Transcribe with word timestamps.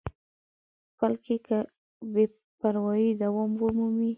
بلکې 0.97 1.35
که 1.47 1.57
بې 2.13 2.25
پروایي 2.59 3.09
دوام 3.23 3.51
ومومي. 3.61 4.09